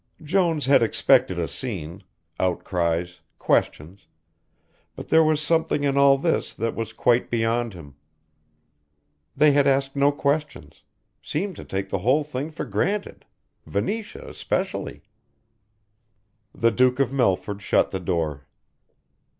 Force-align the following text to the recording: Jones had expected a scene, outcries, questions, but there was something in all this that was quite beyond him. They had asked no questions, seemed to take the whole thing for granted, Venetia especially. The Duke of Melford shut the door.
Jones 0.23 0.65
had 0.65 0.81
expected 0.81 1.37
a 1.37 1.47
scene, 1.47 2.01
outcries, 2.39 3.19
questions, 3.37 4.07
but 4.95 5.09
there 5.09 5.23
was 5.23 5.39
something 5.39 5.83
in 5.83 5.95
all 5.95 6.17
this 6.17 6.55
that 6.55 6.73
was 6.73 6.91
quite 6.91 7.29
beyond 7.29 7.75
him. 7.75 7.93
They 9.37 9.51
had 9.51 9.67
asked 9.67 9.95
no 9.95 10.11
questions, 10.11 10.81
seemed 11.21 11.55
to 11.57 11.63
take 11.65 11.89
the 11.89 11.99
whole 11.99 12.23
thing 12.23 12.49
for 12.49 12.65
granted, 12.65 13.25
Venetia 13.67 14.27
especially. 14.27 15.03
The 16.51 16.71
Duke 16.71 16.99
of 16.99 17.13
Melford 17.13 17.61
shut 17.61 17.91
the 17.91 17.99
door. 17.99 18.47